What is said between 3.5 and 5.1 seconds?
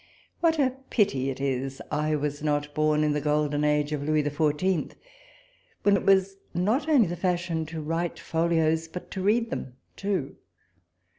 age of Louis the Fourteenth,